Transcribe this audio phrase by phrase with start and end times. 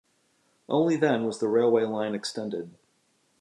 [0.67, 2.73] Only then was the railway line extended.